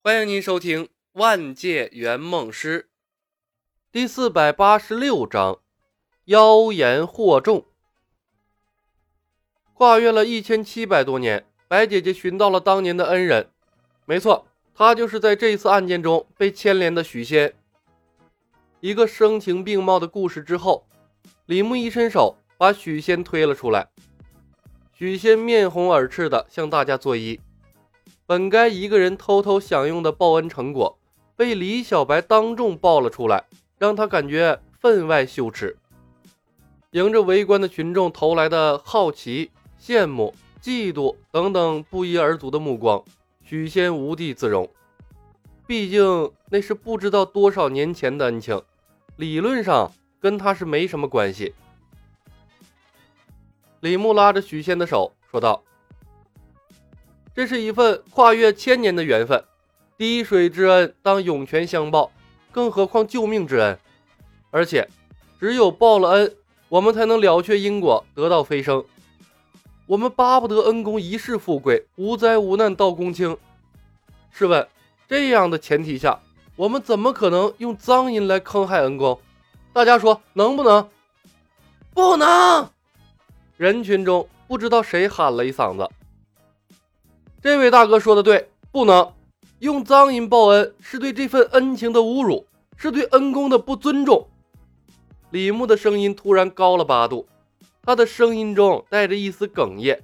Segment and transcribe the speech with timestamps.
[0.00, 2.82] 欢迎您收听《万界圆梦师》
[3.90, 5.58] 第四百八十六章：
[6.26, 7.66] 妖言惑众。
[9.74, 13.50] 跨越了一千七百多年，白姐姐寻到了当年的恩人。
[14.06, 17.52] 没错，她就是在这次案件中被牵连的许仙。
[18.78, 20.86] 一个声情并茂的故事之后，
[21.46, 23.88] 李牧一伸手把许仙推了出来。
[24.94, 27.40] 许仙面红耳赤的向大家作揖。
[28.28, 30.98] 本该一个人偷偷享用的报恩成果，
[31.34, 33.44] 被李小白当众爆了出来，
[33.78, 35.78] 让他感觉分外羞耻。
[36.90, 39.50] 迎着围观的群众投来的好奇、
[39.80, 43.02] 羡慕、嫉妒等等不一而足的目光，
[43.42, 44.68] 许仙无地自容。
[45.66, 48.60] 毕竟那是不知道多少年前的恩情，
[49.16, 51.54] 理论上跟他是没什么关系。
[53.80, 55.62] 李牧拉着许仙的手说道。
[57.38, 59.44] 这是一份跨越千年的缘分，
[59.96, 62.10] 滴水之恩当涌泉相报，
[62.50, 63.78] 更何况救命之恩。
[64.50, 64.88] 而且，
[65.38, 66.34] 只有报了恩，
[66.68, 68.84] 我们才能了却因果，得道飞升。
[69.86, 73.36] 我们巴不得恩公一世富贵，无灾无难到公卿。
[74.32, 74.66] 试问，
[75.06, 76.18] 这样的前提下，
[76.56, 79.16] 我们怎么可能用脏银来坑害恩公？
[79.72, 80.90] 大家说能不能？
[81.94, 82.68] 不能！
[83.56, 85.88] 人群中不知道谁喊了一嗓子。
[87.40, 89.12] 这位大哥说的对，不能
[89.60, 92.44] 用脏银报恩，是对这份恩情的侮辱，
[92.76, 94.26] 是对恩公的不尊重。
[95.30, 97.28] 李牧的声音突然高了八度，
[97.82, 100.00] 他的声音中带着一丝哽咽，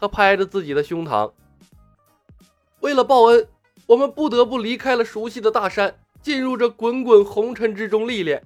[0.00, 1.30] 他拍着自己的胸膛
[2.80, 3.46] ：“为了报恩，
[3.86, 8.42] 我们不得不离开了熟悉的大山，进入这滚滚红尘之中历练。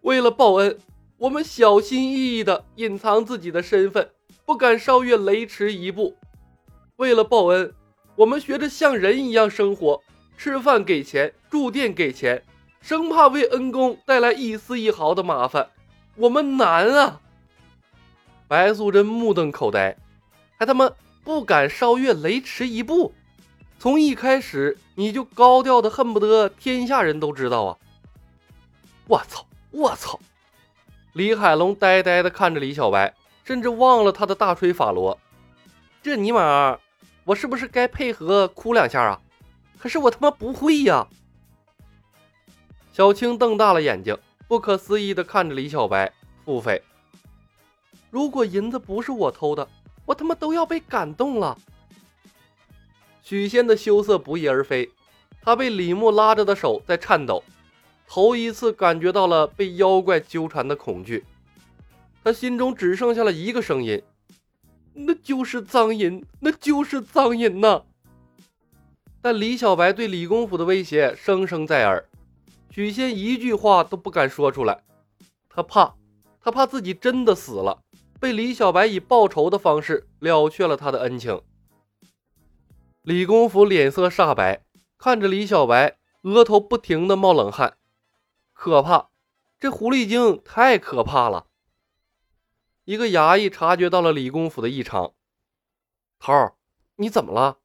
[0.00, 0.76] 为了报恩，
[1.18, 4.10] 我们小心翼翼地隐藏自己的身份，
[4.44, 6.16] 不敢稍越雷池一步。”
[7.00, 7.72] 为了报恩，
[8.14, 10.02] 我们学着像人一样生活，
[10.36, 12.44] 吃饭给钱，住店给钱，
[12.82, 15.66] 生怕为恩公带来一丝一毫的麻烦。
[16.16, 17.18] 我们难啊！
[18.46, 19.96] 白素贞目瞪口呆，
[20.58, 20.90] 还他妈
[21.24, 23.14] 不敢稍越雷池一步。
[23.78, 27.78] 从一开始你就高调的恨不得天下人都知道啊！
[29.06, 29.46] 我操！
[29.70, 30.20] 我操！
[31.14, 35.18] 李海龙呆呆的看着李小白，甚至忘了他的大锤法罗。
[36.02, 36.78] 这尼玛！
[37.30, 39.20] 我是不是该配合哭两下啊？
[39.78, 41.06] 可是我他妈不会呀！
[42.92, 44.18] 小青瞪大了眼睛，
[44.48, 46.12] 不可思议的看着李小白。
[46.44, 46.82] 付费。
[48.10, 49.68] 如果银子不是我偷的，
[50.06, 51.56] 我他妈都要被感动了。
[53.22, 54.90] 许仙的羞涩不翼而飞，
[55.40, 57.44] 他被李牧拉着的手在颤抖，
[58.08, 61.24] 头一次感觉到了被妖怪纠缠的恐惧。
[62.24, 64.02] 他心中只剩下了一个声音。
[64.92, 67.82] 那就是脏银，那就是脏银呐！
[69.22, 72.08] 但李小白对李公甫的威胁声声在耳，
[72.70, 74.82] 许仙一句话都不敢说出来。
[75.48, 75.94] 他怕，
[76.40, 77.82] 他怕自己真的死了，
[78.18, 81.40] 被李小白以报仇的方式了却了他的恩情。
[83.02, 84.62] 李公甫脸色煞白，
[84.98, 87.76] 看着李小白，额头不停的冒冷汗。
[88.52, 89.10] 可怕，
[89.58, 91.46] 这狐狸精太可怕了！
[92.84, 95.14] 一个衙役察觉到了李公甫的异常，
[96.18, 96.54] 头儿，
[96.96, 97.58] 你怎么了？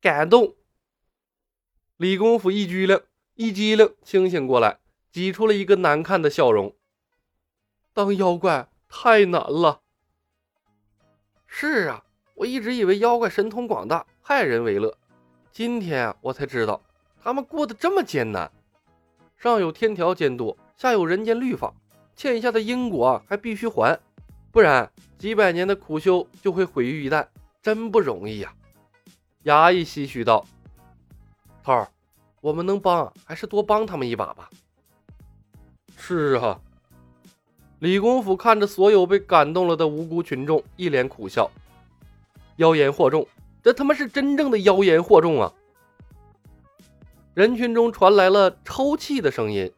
[0.00, 0.54] 感动。
[1.96, 3.00] 李公甫一激灵，
[3.34, 4.78] 一激灵，清醒过来，
[5.10, 6.76] 挤出了一个难看的笑容。
[7.92, 9.80] 当妖怪太难了。
[11.46, 12.04] 是啊，
[12.34, 14.96] 我一直以为妖怪神通广大，害人为乐，
[15.50, 16.80] 今天啊我才知道，
[17.20, 18.52] 他们过得这么艰难。
[19.36, 21.74] 上有天条监督，下有人间律法。
[22.18, 23.96] 欠下的因果还必须还，
[24.50, 27.24] 不然几百年的苦修就会毁于一旦，
[27.62, 28.52] 真不容易呀！
[29.44, 30.44] 衙役唏嘘道
[31.62, 31.88] ：“头儿，
[32.40, 34.50] 我们能帮，还是多帮他们一把吧。”
[35.96, 36.60] 是啊，
[37.78, 41.48] 李公甫看着所有被感动了的无辜群众，一脸苦笑
[42.58, 43.28] ：“妖言惑众，
[43.62, 45.54] 这他妈是真正的妖言惑众啊！”
[47.34, 49.72] 人群中传来了抽泣的声音。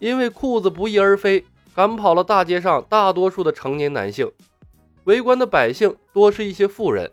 [0.00, 1.44] 因为裤子不翼而飞，
[1.74, 4.32] 赶跑了大街上大多数的成年男性，
[5.04, 7.10] 围观的百姓多是一些妇人。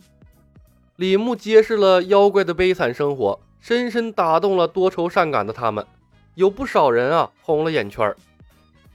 [0.95, 5.85] 李牧揭示了妖怪的悲惨生活，深深打动了多愁善感的他们，
[6.35, 8.15] 有不少人啊红了眼圈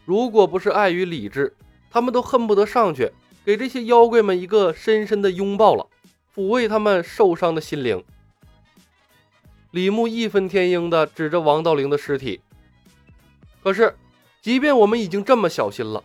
[0.05, 1.55] 如果不是碍于理智，
[1.91, 3.13] 他们都恨不得上去
[3.45, 5.87] 给这些妖怪们一个深深的拥抱了，
[6.35, 8.03] 抚慰他们受伤的心灵。
[9.71, 12.41] 李牧义愤填膺地指着王道灵的尸体。
[13.63, 13.95] 可是，
[14.41, 16.03] 即便我们已经这么小心了，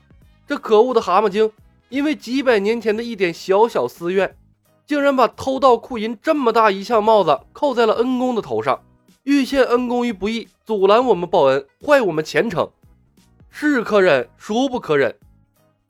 [0.48, 1.51] 这可恶的蛤蟆精，
[1.89, 4.38] 因为几百年前的一点小小私怨，
[4.86, 8.83] 竟然把偷盗库银这么大一项帽子扣在了恩公的头上，
[9.24, 12.69] 欲陷恩公于不义，阻拦我们报恩，坏我们前程，
[13.50, 15.15] 是可忍，孰不可忍？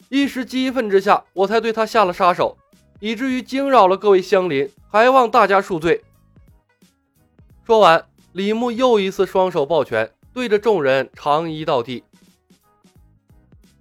[0.09, 2.57] 一时激愤之下，我才对他下了杀手，
[3.01, 6.01] 以至于惊扰了各位乡邻，还望大家恕罪。
[7.65, 12.03] 说完，李牧又一次双手抱拳，对着众人长揖道地：“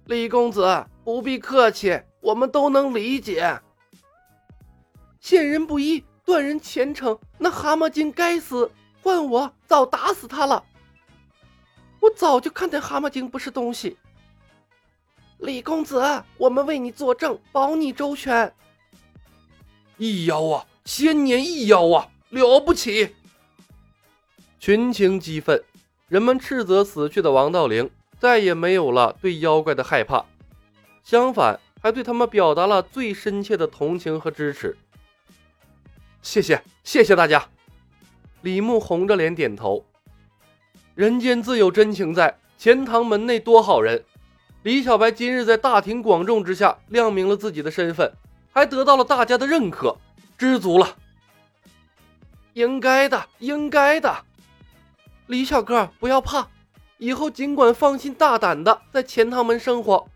[0.05, 3.61] 李公子不必客气，我们都能理解。”
[5.21, 7.15] 陷人不义，断人前程。
[7.37, 8.71] 那蛤蟆精该死，
[9.03, 10.65] 换我早打死他了。
[11.99, 13.95] 我早就看见蛤蟆精不是东西。
[15.37, 16.01] 李公子，
[16.39, 18.51] 我们为你作证，保你周全。
[19.97, 23.15] 一妖啊，千年一妖啊，了不起！
[24.59, 25.63] 群情激愤，
[26.07, 30.23] 人们斥责死去的王道灵，再也没有了对妖怪的害怕，
[31.03, 34.77] 相反，还对他们表达了最深切的同情和支持。
[36.21, 37.45] 谢谢，谢谢大家。
[38.41, 39.85] 李牧红着脸点头。
[40.95, 44.03] 人间自有真情在，钱塘门内多好人。
[44.63, 48.11] 李小白今日在大庭广众之下亮明了自己的身份，
[48.53, 49.97] 还得到了大家的认可，
[50.37, 50.95] 知足了。
[52.53, 54.23] 应该的，应该的。
[55.27, 56.47] 李小哥，不要怕，
[56.97, 60.07] 以后尽管放心大胆的在钱塘门生活。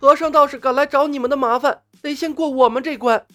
[0.00, 3.26] 和尚道士敢来找你们的麻烦，得先过我们这关。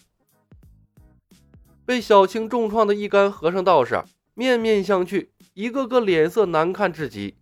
[1.86, 4.04] 被小青重创的一干和尚道士
[4.34, 7.36] 面面相觑，一个个脸色难看至极。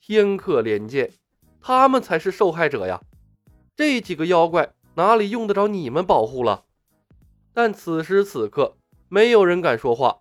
[0.00, 1.12] 天可怜见，
[1.60, 3.00] 他们才是受害者呀！
[3.76, 6.64] 这几个妖怪哪里用得着你们保护了？
[7.52, 8.76] 但此时此刻，
[9.08, 10.20] 没有人敢说话。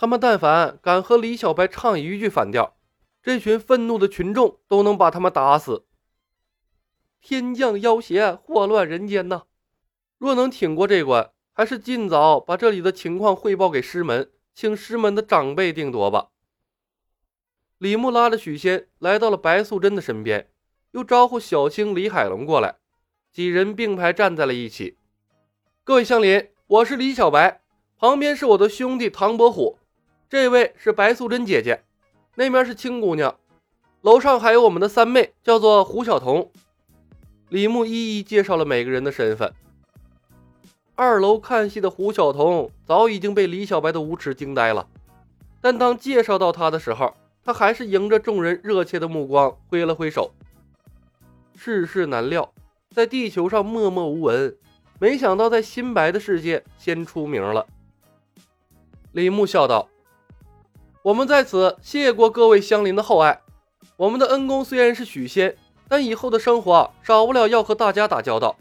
[0.00, 2.76] 他们但凡敢和李小白唱一句反调，
[3.20, 5.86] 这群愤怒的群众都能把他们打死。
[7.20, 9.42] 天降妖邪，祸乱人间呐！
[10.16, 16.28] 若能挺过这关，还是尽早把这里的情况汇报给师门，请师门的长辈定夺吧。
[17.78, 20.48] 李牧拉着许仙来到了白素贞的身边，
[20.92, 22.76] 又招呼小青、李海龙过来，
[23.32, 24.96] 几人并排站在了一起。
[25.82, 27.62] 各位乡邻，我是李小白，
[27.96, 29.80] 旁边是我的兄弟唐伯虎，
[30.30, 31.82] 这位是白素贞姐姐，
[32.34, 33.34] 那边是青姑娘，
[34.02, 36.50] 楼上还有我们的三妹，叫做胡晓彤。
[37.48, 39.50] 李牧一一介绍了每个人的身份。
[40.94, 44.86] 二楼看戏的胡晓彤早已经被李小白的无耻惊呆了，
[45.62, 50.30] 但当介绍到他的时候，他还是迎着众人热切的目光挥了挥手。
[51.56, 52.52] 世事难料，
[52.90, 54.54] 在地球上默默无闻，
[55.00, 57.66] 没想到在新白的世界先出名了。
[59.12, 59.88] 李牧笑道
[61.02, 63.40] ：“我们在此谢过各位乡邻的厚爱。
[63.96, 65.56] 我们的恩公虽然是许仙，
[65.88, 68.56] 但以后的生活少不了要和大家打交道。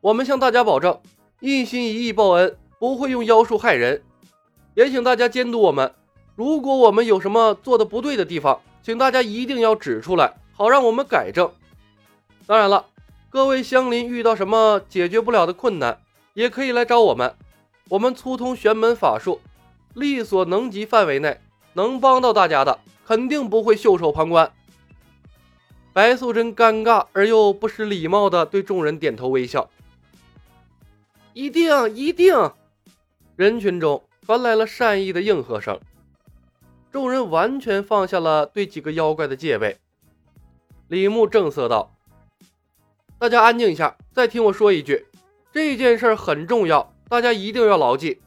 [0.00, 1.00] 我们向大家保证。”
[1.40, 4.02] 一心一意报恩，不会用妖术害人，
[4.74, 5.92] 也请大家监督我们。
[6.36, 11.52] 如果我们有什么做的不对的地方，请大家一定要指出来，好让我们改正。
[12.46, 12.86] 当然了，
[13.28, 16.00] 各位乡邻遇到什么解决不了的困难，
[16.32, 17.34] 也可以来找我们。
[17.90, 19.40] 我们粗通玄门法术，
[19.92, 21.40] 力所能及范围内
[21.74, 24.50] 能帮到大家的，肯定不会袖手旁观。
[25.92, 29.70] 白素贞尴尬而又不失礼貌地对众人点头微笑。
[31.32, 32.34] 一定一定！
[33.36, 35.78] 人群中传来了善意的应和声，
[36.92, 39.76] 众人完全放下了对几个妖怪的戒备。
[40.86, 41.92] 李牧正色道
[43.18, 45.06] ：“大家安静一下，再听我说一句，
[45.52, 48.20] 这件事很重要，大家一定要牢记。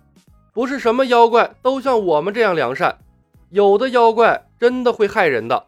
[0.51, 2.97] 不是什么妖怪都像我们这样良善，
[3.49, 5.67] 有的妖怪真的会害人的，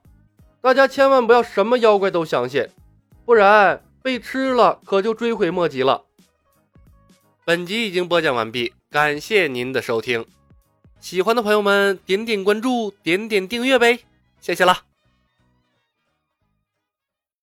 [0.62, 2.68] 大家千万不要什么妖怪都相信，
[3.26, 6.04] 不然被吃了可就追悔莫及了。”
[7.46, 10.26] 本集已经播讲完毕，感谢您的收听。
[11.00, 14.00] 喜欢的朋友们，点点关注，点点订阅呗，
[14.42, 14.89] 谢谢了。